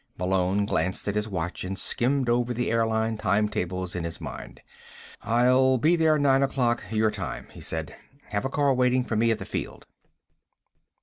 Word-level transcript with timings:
Malone 0.17 0.65
glanced 0.65 1.07
at 1.07 1.13
his 1.13 1.27
watch 1.27 1.63
and 1.63 1.77
skimmed 1.77 2.27
over 2.27 2.55
the 2.55 2.71
airline 2.71 3.17
timetables 3.19 3.95
in 3.95 4.03
his 4.03 4.19
mind. 4.19 4.59
"I'll 5.21 5.77
be 5.77 5.95
there 5.95 6.17
nine 6.17 6.41
o'clock, 6.41 6.83
your 6.89 7.11
time," 7.11 7.47
he 7.51 7.61
said. 7.61 7.95
"Have 8.29 8.43
a 8.43 8.49
car 8.49 8.73
waiting 8.73 9.03
for 9.03 9.15
me 9.15 9.29
at 9.29 9.37
the 9.37 9.45
field." 9.45 9.85